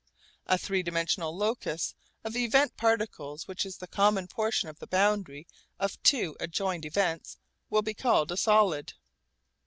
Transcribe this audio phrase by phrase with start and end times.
[0.47, 1.93] A three dimensional locus
[2.23, 5.45] of event particles which is the common portion of the boundary
[5.79, 7.37] of two adjoined events
[7.69, 8.93] will be called a 'solid.'